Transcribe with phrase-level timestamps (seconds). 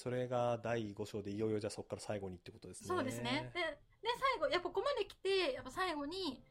[0.00, 2.88] それが第5章でいよいよじゃあそこから最後にってことですね。
[2.88, 3.50] そうですね。
[3.52, 3.68] で、で、
[4.40, 6.42] 最後、やっぱここまで来て、やっぱ最後に、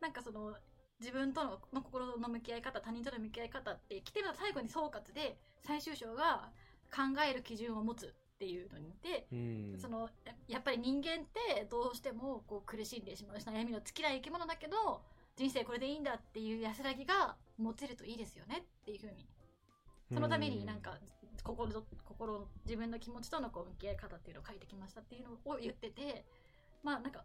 [0.00, 0.56] なんかその、
[0.98, 6.50] 自分とのの心の向き合い方、他人との向き合い方って来てる最後に総括で、最終章が
[6.90, 9.78] 考える基準を持つっていうのにで、うん。
[9.78, 15.02] その、ややっぱり人間ってどうしてもこう苦しんでしまうし、悩みの尽きない生き物だけど、
[15.36, 19.28] 人生これでいいんだっていう安らぎが持てるといいですよねっていうふうに。
[20.12, 20.98] そのためになんか、
[21.48, 26.26] 心と、心、自分の気持ちとのこう向き合い方っていうのを書いてきましたっていうのを言ってて、
[26.82, 27.24] まあなんか、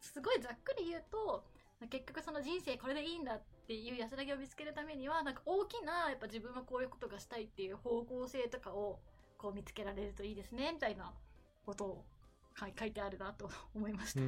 [0.00, 1.44] すごいざっくり言うと、
[1.88, 9.00] 結局その人生これでいいんだっていう安らぎを見つけるためには、なんか大きな、やっぱ自分はこういうことがしたいっていう方向性とかを
[9.38, 11.12] こう見つけられるといいですね、みたいな
[11.64, 12.04] ことを
[12.58, 14.20] 書いてあるなと 思いました。
[14.20, 14.24] ん。
[14.24, 14.26] う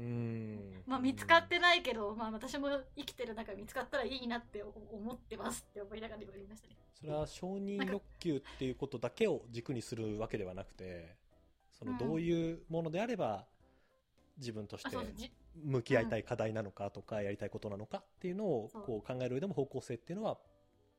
[0.00, 0.82] ん。
[0.86, 6.76] まあ見つかってないけど、まあ私も生きてる中見つかったらいいなって思ってますって思いながら言いましたね。
[6.94, 11.16] それは承認欲求っていうことだけを軸にするわけではなくて、
[11.72, 13.46] そのうんどういうものであれば
[14.38, 14.96] 自分としあ、て
[15.56, 20.38] 向き合いたい課題なのかとかやりたいことなのかっていうのをこう考える上でも方向性っていうのは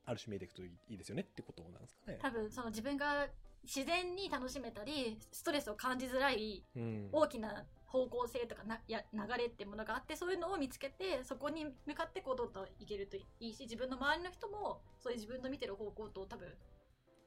[0.05, 2.19] ある種見えていくといいですよねってことなんですかね。
[2.22, 3.28] 多分その自分が
[3.64, 7.09] 自然に楽しめたり、ストレスを感じづらいうん。
[7.11, 16.47] 大きな方向性とかなや流れってものがあって、そういうのを見つけて、そこに向かってこうどんどんいけるといいし、自分の周りの人も、そういう自分の見てる方向と多分、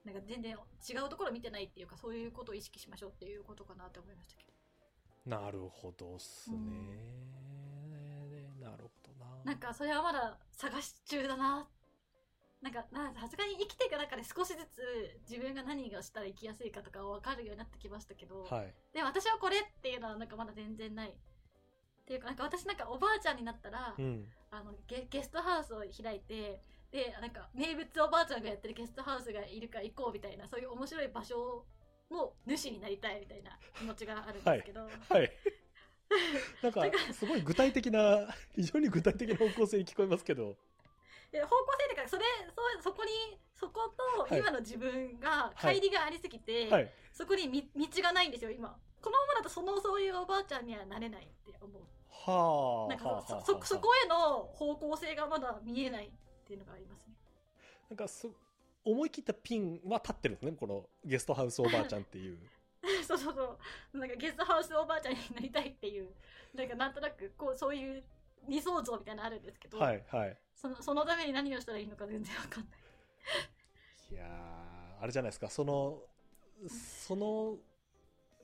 [0.04, 4.52] なんか全然違うところ見てないっていうか、そういうことを意識しましょうっていうことかなって思いましたけど。
[5.30, 6.56] なるほどっすね。
[8.60, 9.44] なるほどな。
[9.44, 11.68] なんかそれはまだ探し中だな。
[12.66, 18.74] なんか、なさすがに生きていく中で少しずつ自分が何がしたら生きやすいかとか分かるようになってきましたけど、はい。
[18.92, 21.10] で、私はこれっていうのはなんかまだ全然ない。
[21.10, 21.12] っ
[22.04, 24.26] ていうか、なんか私なんかおばあちゃんになったら、うん。
[24.50, 26.60] あのゲ、ゲストハウスを開いて、
[26.90, 31.64] で、なんか名物おばあちゃんがやってるゲストハウスがいるから行こうみたいな、そういう面白い場所
[32.10, 35.30] の主になりたいみたいな気持ちがあるんですけど、はい。
[36.62, 36.82] なんか、
[37.14, 40.56] すごい具体的な、非常に具体的な方向性に聞こえますけど。
[41.36, 42.24] で方向性というか、それ、
[42.80, 46.90] そ、そこに、そことはい今の自分が、はい乖離がありすぎて、はい。
[47.12, 48.76] そこにみ道がないんですよ、今。
[49.02, 51.82] このままだとその、そういうおばあちゃんにはなれないって思う。
[52.10, 52.88] はあ。
[52.88, 56.10] なんかはあはあそ、そ、そこへの方向性がまだ見えないっ
[56.46, 57.14] ていうのがありますね。
[57.90, 58.30] なんかそ、
[58.84, 60.52] 思い切ったピンは立ってるんですね。
[60.58, 62.38] このゲストハウスおばあちゃんっていう。
[63.06, 63.58] そうそうそ
[63.94, 63.98] う。
[63.98, 66.14] なんかゲストハウスおばあちゃんになりたいっていう、
[66.54, 68.04] なんかなんとなく、こう、そういう
[68.48, 70.36] 理想像みたいなのあるんですけど、はい、はい。
[70.54, 72.80] その、そのために何をしたらいいのか全然わかんない。
[74.10, 75.50] いやー、あれじゃないですか。
[75.50, 76.02] その、
[76.68, 77.58] その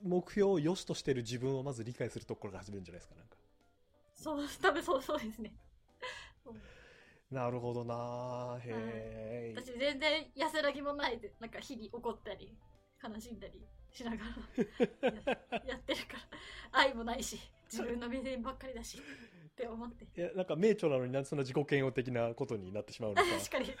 [0.01, 3.15] 目標を良しとしてる自分をまず理解するところから始めるんじゃないですか。
[3.15, 3.37] なんか。
[4.13, 5.53] そう、多分そう、そうですね。
[7.31, 9.55] なるほどなへえ。
[9.55, 12.55] 私全然安らぎもないで、なんか日々怒ったり、
[13.03, 14.23] 悲しんだりしながら
[15.15, 15.21] や
[15.67, 16.13] やってるか
[16.71, 17.39] ら、 愛もないし、
[17.71, 19.01] 自分の目線ばっかりだし、
[19.53, 20.05] って思って。
[20.19, 23.23] いや、なんか名著なのになんでそんな自己嫌悪的なことになってしまうのか。
[23.37, 23.75] 確かに。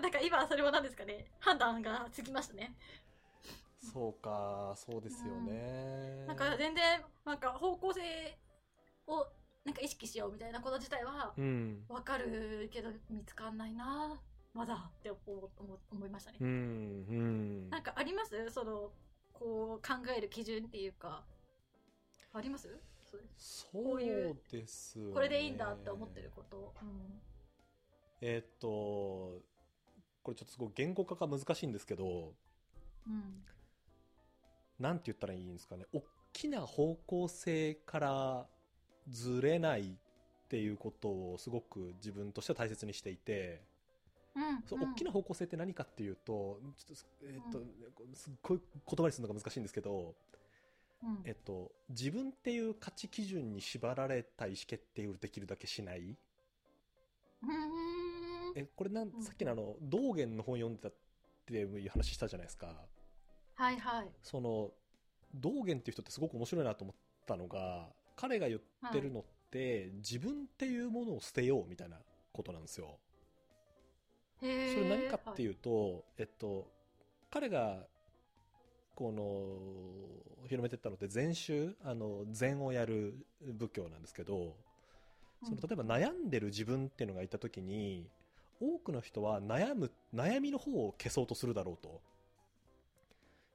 [0.00, 2.74] なんか今はそれも何ですかね、判断がつきましたね。
[3.80, 6.24] そうか、そうですよね。
[6.26, 8.00] なんか全然、なんか方向性
[9.06, 9.26] を
[9.64, 11.84] なんか意識しようみたいなこと自体はうん。
[11.88, 14.20] わかるけど見つかんないな
[14.52, 15.18] まだって思
[15.56, 16.38] 思思いましたね。
[16.40, 16.50] うん、う
[17.12, 17.70] ん。
[17.70, 18.50] なんかあります？
[18.50, 18.92] その、
[19.32, 21.24] こう考える基準っていうか、
[22.32, 22.80] あります？
[23.36, 25.12] それそうです、ね。
[25.12, 26.74] これでいいんだって思ってること。
[26.82, 27.20] うん。
[28.20, 28.68] えーっと、
[30.22, 32.32] これちょっとすごい言語化が難しいんですけど、
[33.06, 33.44] うん。
[34.78, 35.84] なんて言ったらいいんですかね。
[35.92, 38.46] 大きな方向性から
[39.08, 39.84] ずれないっ
[40.48, 43.62] ていうことをすごく自分としては大切にしていて、
[44.34, 44.62] うん。
[44.66, 47.64] そ大きな方向性って何かっていうと、ちょっと、えーっと、う
[48.14, 50.14] すっごい言葉にするのが難しいんですけど、
[51.02, 56.16] うんえっと、自分っていう価値基準に縛られた意思決定をできるだけしない？
[58.56, 60.92] え、これなん、うんさっきのあの、道元の本読んでたっ
[61.44, 62.74] ていう話したじゃないですか。
[63.54, 64.08] はいはい。
[64.22, 64.70] その、
[65.34, 68.60] 道元っていう人ってすごく面白いなと思ったのが、彼が言っ
[68.92, 71.98] てるのって、自分っていうものを捨てようみたいな
[72.32, 72.98] ことなんですよ。
[74.40, 75.46] へそれ何かってう。
[75.46, 76.70] いうと、えっと、
[77.30, 77.86] 彼が、
[78.94, 84.56] この、広めてったのって禅宗、あの、禅をやる仏教なんですけど、
[85.42, 88.08] その例えば悩んでる自分っていうのがいた時に、
[88.60, 92.00] 多くの人は悩む、悩みの方を消そうとするだろうと。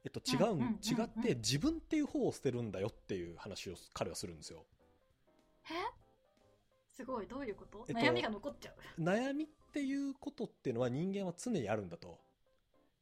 [0.06, 4.63] えっと、違う違って自分っていう方を捨てるんだよっていう話を彼はするんですよ。
[5.69, 5.74] え？
[6.95, 9.01] すごい、どういうこと、えっと悩みが残っちゃう。
[9.01, 12.18] 悩みっていうことっていうのは人間は常にあるんだと。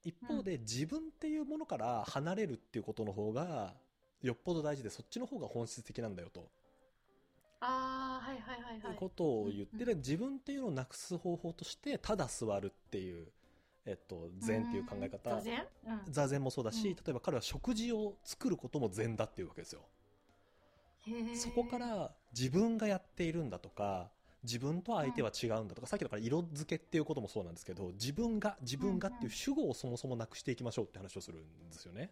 [0.07, 3.73] 一方で自分っていうものから離れるっていうことの方が
[4.21, 6.49] よっぽど大事でそっちの方が本質的なんだよと。
[7.59, 8.93] ああはいはいはいはい。
[8.93, 13.27] いうことを言って、で自分っていうのをなくす方法としてただ座るっていう、
[13.85, 15.29] えっと、禅っていう考え方。
[15.29, 15.65] 座禅？
[15.87, 16.01] うん。
[16.13, 16.95] 座禅もそうだし、うん。
[16.95, 19.81] 例えば彼は食事を作ることも禅だっていうわけですよ。
[21.35, 24.09] そこから自分がやっているんだとか
[24.43, 32.11] 自分と相手は違うんだとか、さっきだから色付けっていうこともそうなんですけど自分が自分がっていう主語をそもそもなくしていきましょうって話をするんですよね。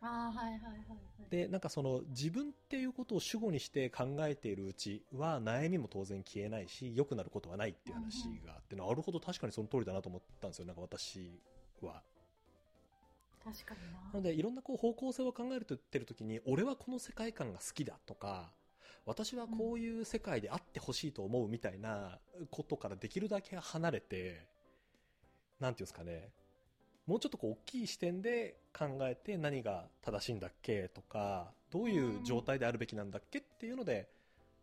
[0.00, 10.66] ああはいはいはいはいでなんかその自分っていうことを主語にして考えているうちは悩みも当然消えないし良くなることはないっていう話があって、なるほど確かにその通りだなと思ったんですよ。
[10.66, 11.40] なんか私
[11.82, 12.02] は。
[13.44, 13.98] 確かにな。
[13.98, 18.52] なのでいろんなこう方向性を考えると言ってる時に俺はこの世界観が好きだとか
[19.06, 22.18] 私はこういう世界であってほしいと思うみたいな
[22.50, 24.46] ことからできるだけ離れて
[25.60, 26.30] なんていうんですかね。
[27.06, 34.10] もうちょっとこう大きい視点で考えて何が正しいんだっけとかどういう状態であるべきなんだっけっていうので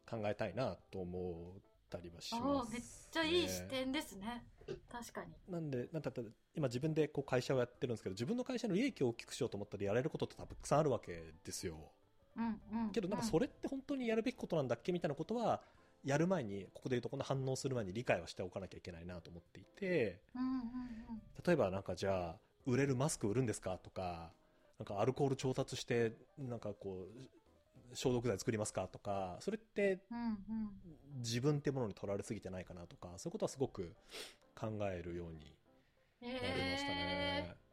[0.07, 4.43] 考えたいなと思ったりはしあます、あめっちゃいい視点ですね。
[4.91, 5.33] 確かに。
[5.51, 11.77] なんで、なんだったら今自分でこう会社をやってるんですけど、自分の会社の利益を大きくしようと思ったらやれることってたくさんあるわけですよ。
[12.37, 12.89] うんうん。
[12.91, 15.61] けどなんかそれって本当にやるべきことなんだっけみたいなことは、
[16.03, 20.61] やる前に、ここで言うとこの反応する前に理解はしておかなきゃいけないなと思っていて、うんうんうん。
[21.45, 22.35] 例えばなんかじゃあ、
[22.65, 24.31] 売れるマスク売るんですかとか、
[24.79, 29.99] なんかアルコール調達して、なんかこう、消毒剤作りますかとか、それって
[31.17, 33.93] 自分ってものに取られすぎてないかなとか、そういうことはすごく
[34.53, 35.55] 考えるように
[36.21, 37.55] へなりましたね。
[37.61, 37.64] え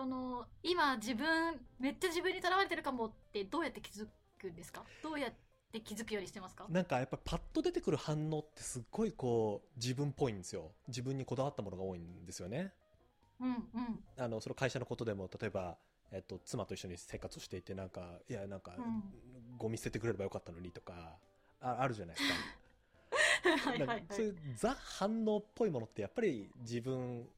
[0.00, 4.06] その今自分めっちゃ自分にとらわれてるかもってどうやって気づ
[4.40, 4.82] くんですか？
[5.02, 5.32] どうやっ
[5.70, 6.64] て気づくようにしてますか？
[6.70, 10.70] なんかやっぱパッと出てくる反応ってすっごいこう自分っぽいんですよ。
[10.88, 12.72] 自分にこだわったものが多いんですよね。
[13.42, 13.62] うんうん。
[14.16, 15.76] あの、その会社のことでも、例えば、
[16.12, 19.02] えっと、妻と一緒に生活をしていて、なんか、いや、なんか、うん。
[19.58, 21.18] ゴミ捨ててくれればよかったのにとか、
[21.60, 22.34] ああるじゃないですか
[24.14, 27.28] そういうザ反応っぽいものってやっぱり自分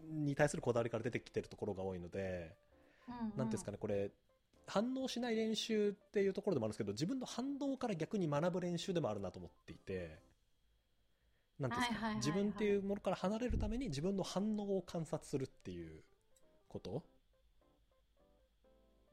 [0.00, 2.56] に対するこだわりから出てきてるところが多いので、
[3.08, 4.10] なんていうんですかね、これ、
[4.66, 10.18] 反応しない練習っていうところでもあるんですけど、自分の反応から逆に学ぶ練習でもあるなと思っていて、
[11.58, 16.02] なんですか、自分っていうものから離れるために自分の反応を観察するっていう
[16.68, 17.02] こと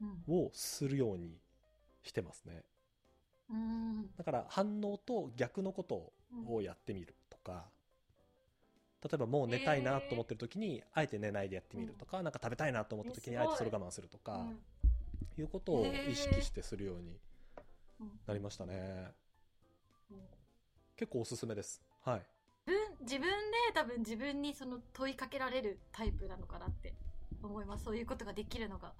[0.00, 0.24] うん。
[0.28, 1.38] をするように
[2.02, 2.62] してますね。
[3.50, 4.14] うん。
[4.16, 6.12] だから反応と逆のこと
[6.46, 7.64] をやってみるとか、
[9.02, 14.58] 例えばもう寝たいなと思ってる時に、あえて寝ないでやってみるとか、なんか食べたいなと思った時にあえてそれ我慢するとか、うん
[15.38, 17.14] いうことを意識してするように
[18.00, 19.12] うんなりましたね。
[20.10, 20.16] うん
[20.96, 21.82] 結構おすすめです。
[22.02, 22.22] はい。
[22.66, 23.34] 自分自分で
[23.74, 26.94] 多分自分にその問いかけられるタイプなのかなって
[27.42, 28.92] 思いますそういうことができるのが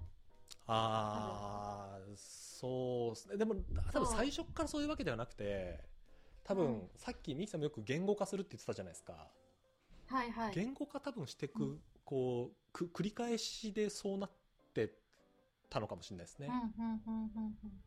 [0.67, 3.37] ああ、そうですね。
[3.37, 3.55] でも、
[3.91, 5.79] 多分最初からそういうわけではなくて、
[6.43, 9.27] 多分、うんさっきミキさんもよく言語化するって言ってたじゃないですか。
[10.07, 10.51] はいはい。
[10.53, 11.81] 言語化多分していく、うん。
[12.05, 14.31] こうく繰り返しでそうなっ
[14.73, 14.93] て
[15.69, 17.83] たのかもしれないですね、うんやっうんうんうんうん。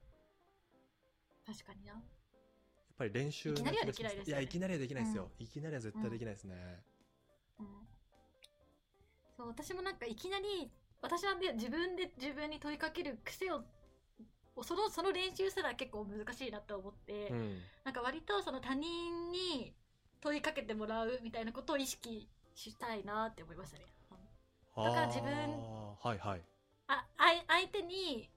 [1.47, 1.95] 確かにな。
[3.00, 4.43] ぱり練習いきなりはできないですよね。
[4.43, 6.83] いやいきなりはできないですよ、いきなりは絶対できないですね、
[7.59, 7.67] うん。
[9.37, 13.62] そう私もなんかいきなり私はね自分で自分に問いかける癖を
[14.62, 17.59] そのその練習すら結構難しいなと思って、うん。
[17.85, 19.73] なんか割とその他人に
[20.21, 23.87] 問いかけてもらうみたいなことを意識したいなって思いましたね。
[24.77, 26.43] だから自分はいはい。
[26.87, 28.29] ああい相手に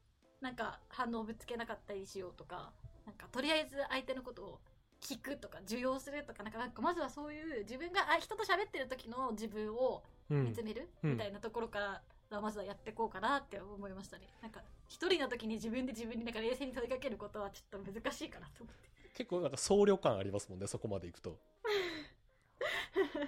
[0.41, 2.71] なんか反応をぶつけなかったりしようとか
[3.05, 4.59] なんかとりあえず相手のことを
[5.01, 10.45] 聞くとか受容するとかなんかなんかまずはそういう自分があ人と喋ってる時の自分をうん。
[10.45, 11.11] 見つめる、うん。
[11.11, 14.27] みたいなところからまずはやっていこうかなって思いましたね。
[14.41, 18.89] なんか一人の時に自分で自分になんか冷静に問いかけることはちょっと難しいかなと思って。
[19.15, 21.37] 結構なんか僧侶感ありますもんねそこまでいくと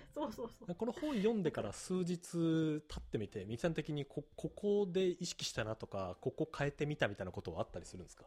[0.14, 0.76] そうそうそう。
[0.76, 8.26] この本読んでから数日経ってみてミキさん的にこここで意識したなとかここ変えてみたみたいなことはあったりするんですか？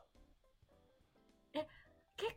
[2.17, 2.37] 結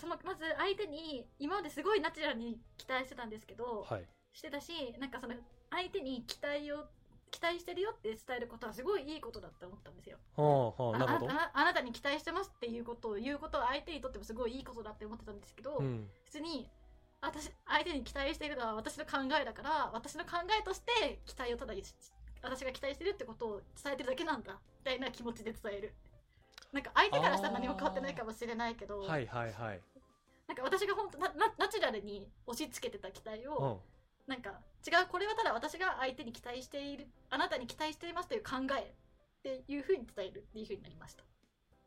[0.00, 4.08] そのまず相手に今まですごいナチュラルに期待してたんですけど、はい。
[4.32, 5.34] してたしなんかその
[5.70, 6.86] 相手に期待を
[7.30, 10.18] 期待してるよって伝えることはすごいいいことだって思ったんですよ。
[10.36, 11.30] はあはああなるほど。
[11.30, 16.08] あなあなたに期待してますっていうことを言うことは相手にとってもすごいいいことだって思ってたんですけど、うん。
[16.24, 16.68] 普通に
[17.20, 21.74] 私相手に期待しているのは私の考えだから私の考えとして期待をただ
[22.42, 25.94] 私が期待してるってことを伝えてるだけなんだみたいな気持ちで伝える。
[26.72, 29.80] なんか相手からしたら何も変わってないかもしれないけど、はいはいはい。
[30.46, 34.30] なんか私が本当ナチュラルに押し付けてた期待を、うん。
[34.30, 41.24] なんか違うこれはただ私が相手に期待しているあなたに期待していますという考えっていうふうに伝えるっていうふうになりました。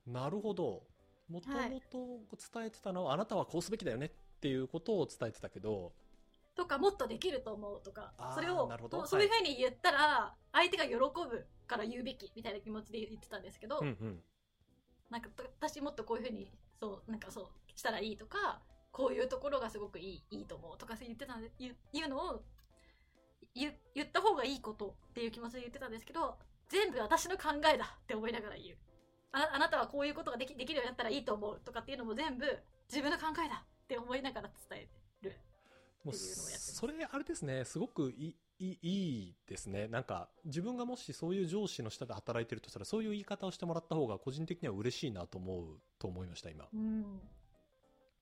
[0.07, 0.83] なるほど。
[1.29, 1.55] もとも
[2.31, 5.91] と伝えてたのは、あなたはこうすべきだよねっていうことを伝えてたけど、
[6.55, 8.69] とかもっとできると思うとかそれを
[9.05, 14.19] そういうふうに言ったら相手が喜ぶから言うべきみたいな気持ちで言ってたんですけど、うんうん。
[15.09, 22.41] なんかと私もっとこういうふうにそうなんかそうしたらいいとかこういうところがすごくいいいいと思うとか言ってたんで言うのを
[23.55, 26.37] 言言った方がいいことっていう気持ちで言ってたんですけど
[26.69, 28.77] 全部私の考えだって思いながら言う。
[29.31, 32.45] ああなたはこういうことができできるようになったらいいと思うとかっていうのも全部
[32.89, 34.87] 自分の考えだって思いながら伝え
[35.23, 35.33] る
[36.03, 38.89] もうそれあれですね、すごくいいいい
[39.29, 39.87] いですね。
[39.87, 46.67] なんか、自分がもしそういう上司の下で働いてるとしたら、そういう言い方をしてもらった方が個人的には嬉しいなと思う、と思いました、今。
[46.73, 47.19] うん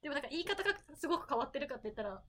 [0.01, 2.21] でもなんか言い方がすごく変わってるかって言ったら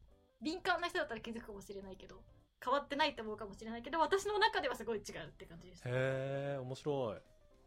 [0.42, 2.23] 敏感な人だったら気づくかもしれないけど
[2.64, 7.21] 変わってないと思うかもしれないけど私の中ではすごい違うって感じですへえ、面白い。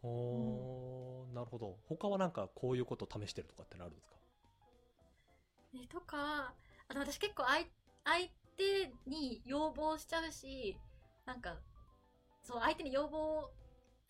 [0.04, 1.78] おー、なるほど。
[1.88, 4.16] 他はなんかこういうことを試してるとかってのあるんですか？
[5.74, 6.54] えとか
[6.88, 7.66] あの私結構相
[8.04, 10.78] 相手に要望しちゃうし
[11.26, 11.56] なんか
[12.42, 13.50] そう相手に要望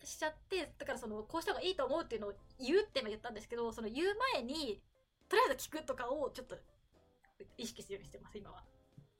[0.02, 4.80] しちゃってだからそのこうした方がいいと思うっていうのを言うって今言ったんですけどその言う前に
[5.28, 6.56] とりあえず聞くとかをちょっと
[7.56, 8.62] 意識するようにしてます今は。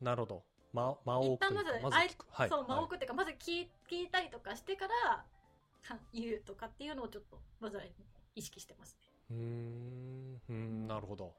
[0.00, 0.42] なるほど。
[0.72, 1.96] 間、間を一置くというか旦まず、まず。
[2.30, 2.48] はい。
[2.48, 5.24] そう間をはい置くっていうか、まず聞い聞いたりとかしてから
[5.82, 7.82] か言うとかっていうのをちょっとまずは
[8.34, 9.06] 意識してますね。
[9.30, 11.34] うん、なるほど。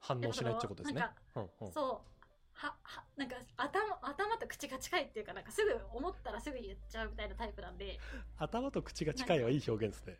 [0.00, 1.14] 反応しないってことですねなんか。
[1.36, 2.10] うんうんそう
[2.52, 7.98] ははなんか頭頭と口が近いっていうかなんかすぐ思ったらすぐ言っちゃうみたいなタイプなんで
[8.36, 10.18] 頭と口が近いはいい表現ですね。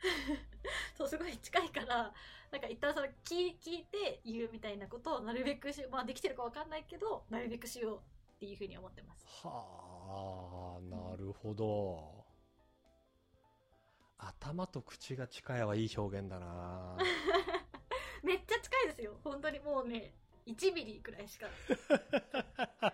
[0.96, 2.12] そうすごい近いから
[2.50, 8.00] なんか一旦その聞聞いて言うみたいなことをなるべくしまあできてるかわかんないけどなるべくしようっ
[8.40, 9.24] ていうふうに思ってます。
[9.44, 12.24] はあ、なるほど。
[14.18, 16.96] 頭と口が近いはいい表現だな
[18.22, 19.16] めっちゃ近いですよ。
[19.24, 20.12] 本当にもうね
[20.46, 21.46] 1ミリくらいしか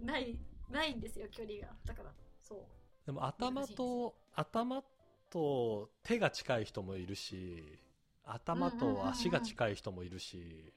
[0.00, 0.38] ない
[0.70, 1.74] ないんですよ距離が。
[1.84, 2.60] だからそう。
[3.06, 4.82] でも頭と、頭
[5.30, 7.78] と手が近い人もいるし、
[8.24, 10.72] 頭と足が近い人もいるし、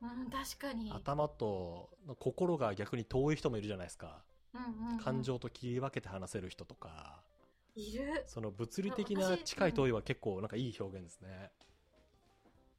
[0.00, 0.90] うん確かに。
[0.92, 4.24] 頭と心が逆に遠い人もいるじゃないですか。
[4.54, 4.98] うんうんうん。
[4.98, 7.22] 感情と切り分けて話せる人とか、
[7.74, 8.24] いる。
[8.26, 11.50] その物理的な近い遠いは結構なんかいい表現ですね。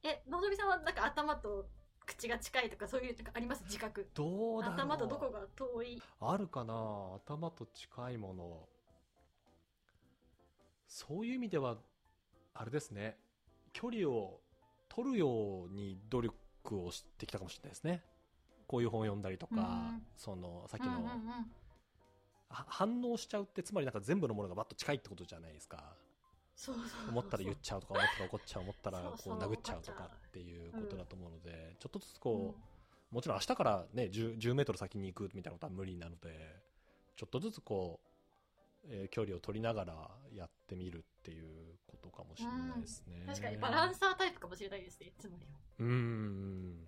[0.04, 1.66] えのぞみさんはなんか頭と
[2.06, 3.64] 口が近いとかそういうなんかあります？
[3.64, 5.40] 自覚どうだろう頭とどこが？
[5.56, 6.74] 遠いあるかな？
[7.26, 8.68] 頭と近いもの。
[10.88, 11.78] そういう意味では、
[12.54, 13.18] あれですね。
[13.72, 14.40] 距離を
[14.90, 16.36] 取るように努力
[16.86, 18.04] をしてきたかもしれないですね。
[18.68, 19.60] こういう本を読んだりとか、う
[19.96, 21.12] んその、さっきの、うんうんうん
[22.50, 25.96] は反応しちゃうって、つまりなんか全部のものがバッと近いってことじゃないですか。
[27.10, 32.56] 思ったら言っちゃうとか、思ったら怒っちゃう、思ったらこそう殴っちゃうとかっていうことだと思うので、ちょっとずつうんこ
[33.12, 36.56] う、もちろん明日からね、10, 10メートル先に行くみたいなことは無理なので、
[37.16, 38.08] ちょっとずつこう、
[38.90, 41.46] えー距離を取りながらやってみるっていう
[41.88, 43.24] ことかもしれないですね。
[43.28, 46.88] 確かにバランサータイプかもしれないですねつまりはうーん。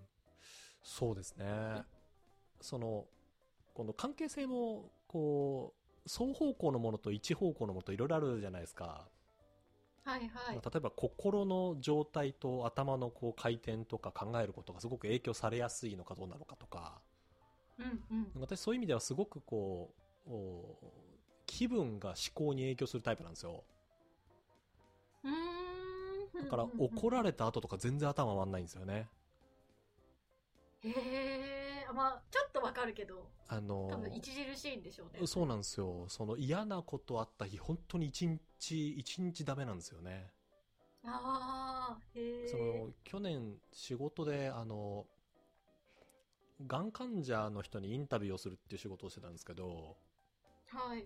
[0.84, 1.46] そうですね。
[2.62, 3.06] その、
[3.74, 5.74] この関係性も、こ
[6.06, 9.08] う、双方向のものと一方向のものといろいろあるじゃないですか。
[10.06, 10.56] はいはい。
[10.56, 17.02] まあ例えば心の状態と頭のこう回転とか考えることがすごく影響されやすいのかどうなのかとか、
[17.80, 18.04] うん
[18.36, 18.42] うん。
[18.42, 19.92] 私そういう意味ではすごくこ
[20.28, 20.78] う、お
[21.48, 23.64] 気分が思考に影響するタイプなんですよ。
[26.44, 29.10] だから怒られた後とか全然頭回んないんですよね。
[30.84, 36.06] へえまあちょっとわかるけどあの多分著しいんでしょうねそうなんですよ。
[36.08, 40.32] その嫌なことあった日、本当に一日、一日ダメなんですよね。
[41.04, 45.06] ああへえその、去年仕事で、あの、
[46.66, 49.98] がん患者の人にインタビューをするっていう仕事をしてたんですけど、
[50.68, 51.06] はい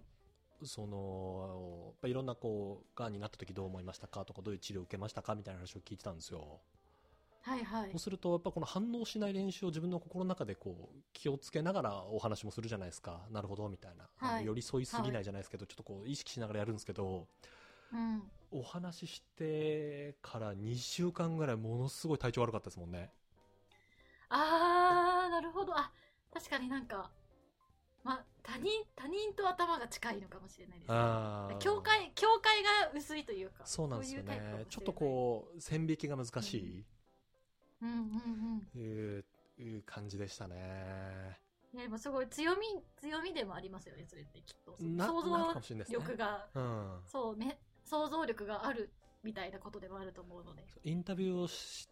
[0.63, 6.61] その、やっぱいろんなこう、がんになった時どう思いましたかとか、どういう治療を受けましたかみたいな話を聞いてたんですよ。
[7.41, 7.89] はいはい。
[7.91, 13.27] そうすると、やっぱこの反応しない練習を自分の心の中でこう、気をつけながらお話もするじゃないですか。
[13.31, 14.07] なるほど、みたいな。
[14.17, 14.45] はい。
[14.45, 17.27] 寄り添いすぎないじゃないですけど、ちょっとこう、意識しながらやるんですけど、
[17.91, 18.23] うん。
[18.51, 23.11] お話ししてから2週間ぐらいものすごい体調悪かったですもんね。
[24.29, 25.77] ああなるほど。
[25.77, 25.91] あ
[26.33, 27.09] 確かになんか
[28.03, 30.97] まあ他人他人と頭が近いのかもしれないですね。
[31.59, 34.65] 境界境界が薄いというかそうなんですよね。
[34.69, 36.85] ちょっとこう線引きが難しい、
[37.85, 41.39] いう感じでしたね。
[41.73, 42.61] いやでもすごい強み、
[42.97, 44.75] 強みでもありますよね、それってきっと。
[44.79, 45.53] な想像。
[45.87, 46.99] 力が、うん。
[47.05, 48.89] そうね、想像力がある
[49.23, 50.65] みたいなことでもあると思うので。
[50.83, 51.87] インタビューをし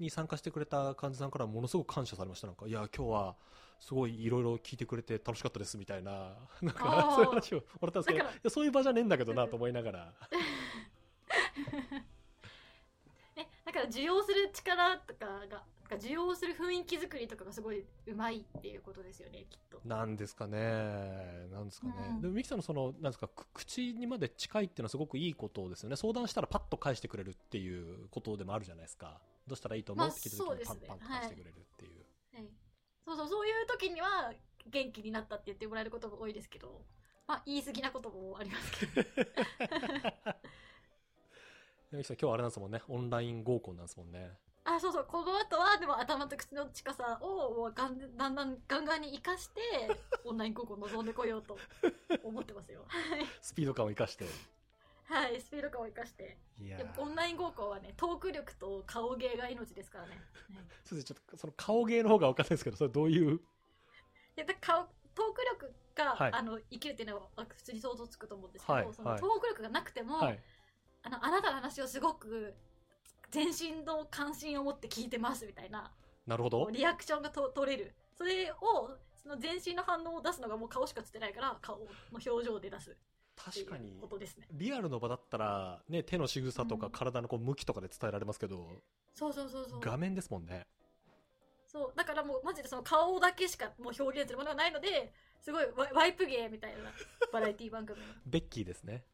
[0.00, 2.46] に参加してくれた患者さんからものすごく感謝されました。
[2.46, 3.36] なんか、いや、今日は
[3.78, 10.14] すごいいろいろ聞いてくれて楽しかったですみたいな、 なんかそういう話をもらったんですけど、そういう場じゃねえんだけどなと思いながら。
[13.70, 15.64] え、だから受容する力とかが、
[15.96, 19.80] 受容する雰囲気作りとかがすごいうまいっていうことですよね、きっと。
[19.84, 21.48] なんですかね。
[21.50, 21.94] なんですかね。
[22.10, 25.96] うんでも、ミキさんのその、なんですか、く口にまで近いっていうのはすごくいいことですよね。
[25.96, 29.20] 相談したらパッと返してくれるっていうことでもあるじゃないですか。
[29.46, 30.06] どうしたらいいと思う？
[30.06, 32.04] まあって聞いたそうですね時にパンパンと返してくれるっていう。
[32.34, 32.48] はい、
[33.04, 34.32] そうそう、そういう時には
[34.66, 36.84] 元気になったって言ってもらえることも多いですけど、
[37.26, 39.08] まあ言い過ぎなこともありますけど。
[41.92, 42.82] 今日はあれなんですもんね。
[42.88, 44.30] オンライン合コンなんですもんね。
[44.64, 49.60] あ、そうそう、この後はでも頭と口の近さをもうガンだんだんガンガンに活かして、
[50.24, 51.58] オンライン高校望んでこようと
[52.22, 52.84] 思ってますよ。
[52.86, 53.26] はい。
[53.42, 54.24] スピード感を生かして。
[55.04, 56.38] はい、スピード感を生かして。
[56.60, 60.10] いやオンライン合コンはね、トーク力と顔芸が命ですからね。
[60.10, 60.20] はい
[60.84, 63.40] そうですちょっとその顔芸の方が分かんないですけど、それどういう？
[64.36, 70.40] でだ顔トーク力が、はいあの生きるっていうのはあ普通に想像つくと思うんですけど、はいはいそのトーク力がなくても、はい。
[71.02, 72.54] あのあなたの話をすごく
[73.30, 75.92] 全身の関心を持って聞いてますみたいな。
[76.26, 76.68] なるほど。
[76.70, 77.94] リアクションがと取れる。
[78.16, 78.90] それを
[79.22, 82.96] その全身の反応を出すのがもう顔しかつってないから顔の表情で出す。
[83.36, 83.96] 確かに。
[83.96, 84.08] うこ。
[84.08, 84.46] とですね。
[84.52, 86.92] リアルの場だったら、ね、手の仕草とかうん。
[86.92, 88.82] 体のこう向きとかで伝えられますけど、
[89.14, 89.80] そうそうそうそう。
[89.80, 90.66] 画面ですもんね。
[91.66, 91.92] そう。
[91.96, 96.78] だからもうマジでその顔だけしかもう表現するものがないのですごいワイワイプ芸みたいな。
[97.32, 98.06] バラエティ番組の。
[98.26, 99.04] ベッキーですね。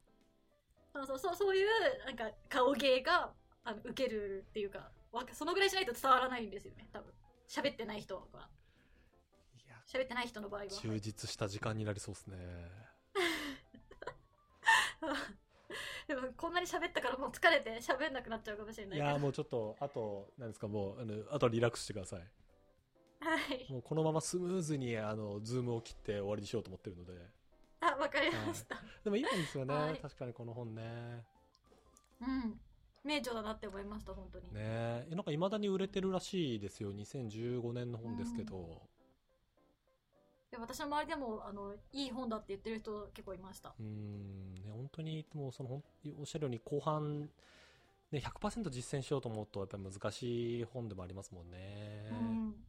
[0.97, 1.69] そうそうそうそういう
[2.07, 3.31] なんか顔芸が
[3.64, 7.12] あの受けるっていうかわそのぐらいしないと伝わらないんですよね多分
[7.49, 8.49] 喋ってない人は
[9.87, 12.37] 喋ってない人の場合は充実した時間になりそうですね。
[16.09, 22.20] でもこんなに喋ったからもう疲れて喋んなくなっちゃうかもしれないいや、もうちょっと、あと、なんですか、もう、あの、あとはリラックスしてください。
[22.20, 22.27] は
[23.55, 27.12] いもうこのままスムーズに、あの、ズームを切って終わりにしようと思ってるので。
[27.94, 29.99] あわかりました、でもいいんですよね、はい。
[29.99, 31.25] 確かにこの本ね。
[32.20, 32.61] うん。
[33.05, 34.46] 名著だなって思いました本当に。
[34.46, 34.51] ね。
[34.59, 36.92] えなんか未だに売れてるらしいですよ。
[36.92, 38.83] 2015年の本ですけど。
[40.51, 43.75] で私の周りでもあのいい本だって言ってる人結構いました。
[43.79, 45.83] うーん、ね、本当に、もうその、
[46.18, 47.31] おっしゃるように後半、
[48.11, 52.09] ね、100%実践しようと思うと、やっぱり難しい本でもありますもんね。
[52.11, 52.65] うん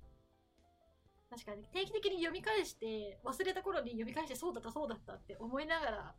[1.29, 6.15] 確かに定期的に読み返して忘れた頃に読み返してそうだったそうだったって思いながら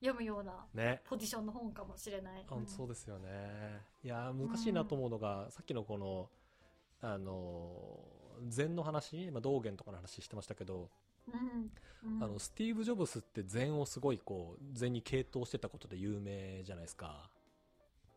[0.00, 1.00] 読むようなね。
[1.04, 2.44] ポジションの本かもしれない。
[2.48, 3.80] あうんそうですよね。
[4.04, 6.28] いやー、難しいなと思うのが、さっきのこの、
[7.00, 10.90] あのー、禅の話、まあ、道元とかの話してましたけど、
[11.32, 11.70] うん
[12.16, 17.30] うんあの、スティーブ・ジョブスって禅をすごいこう、禅に傾倒してたことで有名じゃないですか。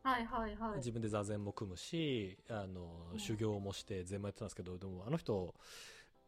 [0.02, 0.76] はいはいはい。
[0.78, 3.18] 自分で座禅も組むし、あの、うん。
[3.18, 5.54] 修行もして禅もやってたんですけど、でもあの人、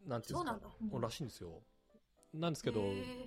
[0.07, 1.63] なんていうんですかそうなんらしいんですよ。
[2.35, 2.81] なんですけど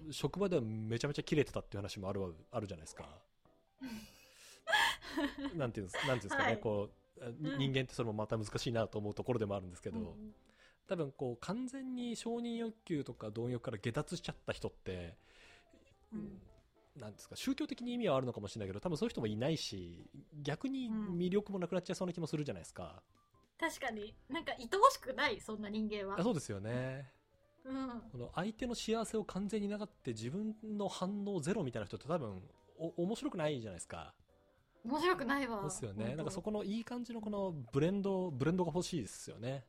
[0.10, 3.08] 職場ではめちゃめちゃキレてたっていう話もあるわあるじゃないですか。
[5.56, 6.60] なんていうんですなんていうんですかね、はい。
[6.60, 7.22] こう、
[7.58, 10.34] 人間ってそれもまた難しいなと思うところでもあるんですけど、うん。
[10.88, 15.16] 多分こう、完全に承認欲求とか貪欲から下脱しちゃった人って、
[16.12, 16.42] うん
[16.96, 20.10] なんですか、宗教的に意味はあるのかもしれないけど、多分そういう人もいないし、
[20.42, 23.04] 逆に魅力もなくなっちゃいそうな気もするじゃないですか。
[23.60, 26.24] 確かに、なんか愛おしくない、そんな人間はあ。
[26.24, 27.12] そうですよね。
[27.64, 28.02] うん。
[28.12, 32.42] この相手の幸せを完全にながって自分の反応ゼロみたいな人って多分
[32.78, 34.14] お面白くないじゃないですか。
[34.86, 35.64] 面白くないわ。
[35.64, 36.16] ですよね。
[36.16, 39.66] なんかそこのいい感じのこのブレンド、ブレンドが欲しいですよね。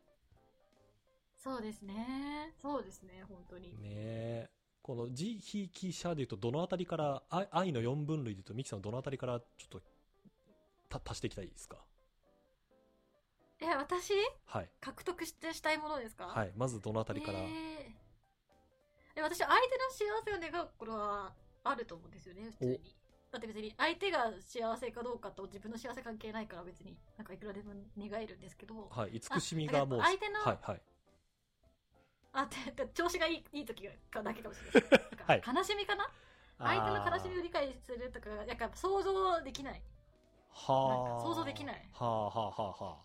[1.35, 2.55] そうですね。
[2.61, 3.71] そうですね、本当に。
[3.71, 4.51] ねえ。
[4.87, 9.81] このジ・ヒ・キ・シャで言うとどのあたりから、愛愛の4分類で言うとミキさんどのあたりからちょっと
[10.89, 11.79] た足していきたいですか？
[13.61, 14.13] え、私？
[14.45, 14.69] はい。
[14.81, 16.27] 獲得してしたいものですか？
[16.27, 16.53] はい。
[16.57, 17.41] まずどのあたりから？
[17.41, 17.47] えー
[19.17, 19.59] え私、相手の
[19.91, 21.33] 幸せを願うことは
[21.65, 22.81] あると思うんですよね、普通に。
[23.33, 29.17] だって別に相手が幸せかどうかと自分の幸せ関係ないから別になんかいくらでも願えるんですけど、はい。
[29.17, 30.01] 慈しみがもう。
[30.01, 30.81] あ相手のはい、はい。
[32.41, 35.01] あ、てて調子がいいいい時がだけかもしれない。
[35.27, 36.11] はい悲しみかな？
[36.59, 37.43] 相手の悲しみをを。
[37.43, 39.83] 理解するとか、なんか想像できない。
[40.51, 41.09] はあ。
[41.09, 42.97] なんか想像できないはあ、はあ、はあ、はあ。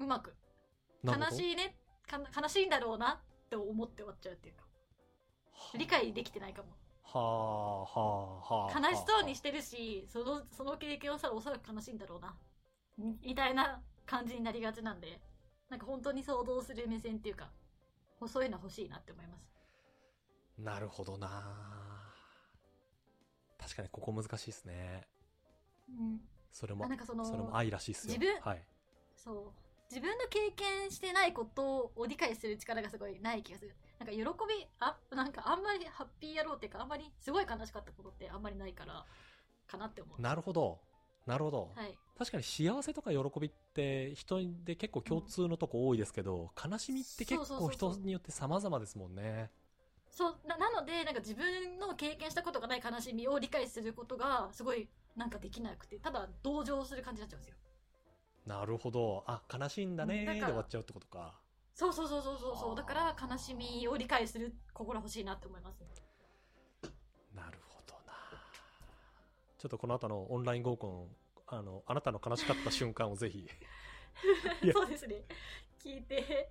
[0.00, 0.34] うまく。
[1.04, 1.76] 悲しいね
[2.08, 4.64] か悲しいんだろうなって思って終わっちゃうっていうか
[5.78, 6.68] 理解できてないかも
[7.04, 8.80] はあ、はあ、はあ。
[8.80, 12.34] 悲しそうにしてるしそのその経験をしたらおそらく悲しいんだろうな
[12.98, 15.20] みみたいな感じになりがちなんで
[15.70, 17.50] なんか本当に想像する目線っていうか、
[18.26, 19.46] そういうの欲しいなって思います。
[20.58, 22.06] なるほどな
[23.58, 25.06] 確かにここ難しいですね。
[25.88, 26.20] うん。
[26.50, 28.14] それもあなんかそのれも愛らしいっすよ。
[28.14, 28.62] 自分はい。
[29.14, 29.66] そう。
[29.90, 33.76] 自分の経験してないことを理解する力がすごいない気がする。
[33.98, 39.04] なんか喜び、あ、なんかあんまりハッピーやろうっていうか、あんまりすごい悲しかったことってあんまりないから、
[39.66, 40.20] かなって思う。
[40.20, 40.80] なるほど。
[41.26, 41.72] なるほど。
[41.74, 41.94] はい。
[42.18, 49.50] 確かに幸せとか喜びって人で結構共通のとこ多いですけど、悲しみって結構人によって様々ですもんね。
[50.10, 57.56] そうななのでなんか自分の経験したことがない悲しみを理解することがすごいなんかできなくてただ同情する感じになっちゃうんですよ
[58.46, 59.24] なるほど。
[59.26, 61.40] あ、悲しいんだねーで終わっちゃうってことか。
[61.74, 65.84] そうそうそうそうそうだから悲しみを理解する心欲しいなって思います
[67.34, 68.12] なるほどな
[69.66, 71.08] ちょっとこの後のオンライン合コン、
[71.48, 73.48] あの、あなたの悲しかった瞬間をぜひ。
[74.72, 75.24] そうですね
[75.82, 76.48] 聞いて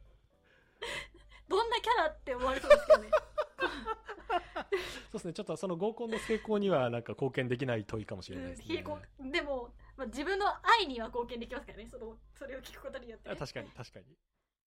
[1.48, 5.34] どんなキャラって思われそうですけどねそうですね。
[5.34, 8.84] ちょっとその合コンの成功にはなんか貢献できない問いかもしれないですね。
[9.32, 10.46] でも、まあ、自分の
[10.82, 14.06] 愛には貢献できますからねそのそれを聞くことによってね、あ確かに、確かに。